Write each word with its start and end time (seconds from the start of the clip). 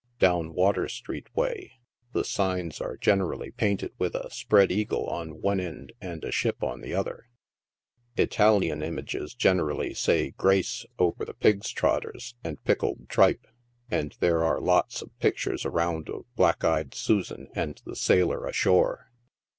Down 0.17 0.55
Water 0.55 0.87
street 0.89 1.27
way, 1.35 1.73
th& 2.15 2.25
signs 2.25 2.81
are 2.81 2.97
generally 2.97 3.51
painted 3.51 3.91
with 3.99 4.15
a 4.15 4.31
spread 4.31 4.71
eagle 4.71 5.05
on 5.05 5.41
one 5.41 5.59
end 5.59 5.93
and 6.01 6.23
a 6.23 6.31
ship 6.31 6.63
on 6.63 6.81
the 6.81 6.95
other. 6.95 7.27
Italian 8.17 8.81
images 8.81 9.35
generally 9.35 9.93
say 9.93 10.31
grace 10.31 10.87
over 10.97 11.23
the 11.23 11.35
pig's 11.35 11.69
trotters 11.69 12.33
and 12.43 12.63
pickled 12.63 13.09
tripe, 13.09 13.45
and 13.91 14.17
there 14.21 14.43
are 14.43 14.59
lots 14.59 15.03
of 15.03 15.15
pictures 15.19 15.67
around 15.67 16.09
of 16.09 16.25
Black 16.35 16.63
eyed 16.63 16.95
Susan 16.95 17.47
and 17.53 17.79
the 17.85 17.95
Sailor 17.95 18.47
Ashore. 18.47 19.11